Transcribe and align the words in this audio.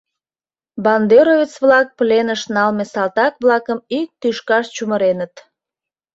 Бандеровец-влак 0.83 1.87
пленыш 1.97 2.41
налме 2.55 2.85
салтак-влакым 2.93 3.79
ик 3.99 4.09
тӱшкаш 4.21 4.65
чумыреныт. 4.75 5.33